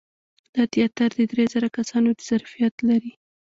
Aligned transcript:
دا 0.53 0.63
تیاتر 0.73 1.09
د 1.17 1.21
درې 1.31 1.45
زره 1.53 1.69
کسانو 1.77 2.09
د 2.17 2.19
ظرفیت 2.29 2.75
لري. 2.89 3.13